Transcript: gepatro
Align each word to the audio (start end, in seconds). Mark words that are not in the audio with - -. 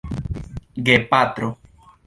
gepatro 0.85 1.49